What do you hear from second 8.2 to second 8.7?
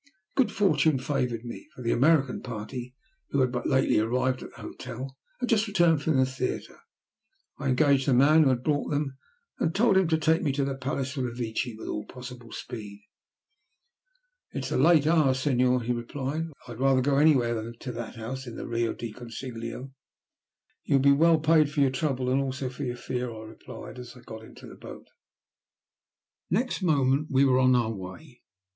who had